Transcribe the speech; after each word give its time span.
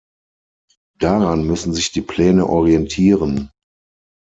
Daran 0.99 1.45
müssen 1.45 1.75
sich 1.75 1.91
die 1.91 2.01
Pläne 2.01 2.47
orientieren. 2.47 3.51